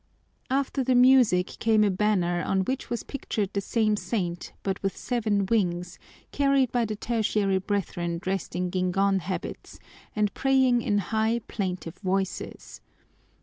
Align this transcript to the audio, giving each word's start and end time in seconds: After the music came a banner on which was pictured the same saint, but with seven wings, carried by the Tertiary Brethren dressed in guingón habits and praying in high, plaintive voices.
After 0.49 0.83
the 0.83 0.95
music 0.95 1.45
came 1.59 1.83
a 1.83 1.91
banner 1.91 2.41
on 2.41 2.61
which 2.61 2.89
was 2.89 3.03
pictured 3.03 3.53
the 3.53 3.61
same 3.61 3.95
saint, 3.95 4.51
but 4.63 4.81
with 4.81 4.97
seven 4.97 5.45
wings, 5.45 5.99
carried 6.31 6.71
by 6.71 6.85
the 6.85 6.95
Tertiary 6.95 7.59
Brethren 7.59 8.17
dressed 8.17 8.55
in 8.55 8.71
guingón 8.71 9.19
habits 9.19 9.77
and 10.15 10.33
praying 10.33 10.81
in 10.81 10.97
high, 11.13 11.41
plaintive 11.47 11.99
voices. 11.99 12.81